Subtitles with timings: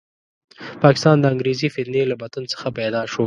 [0.83, 3.19] پاکستان د انګریزي فتنې له بطن څخه پیدا شو.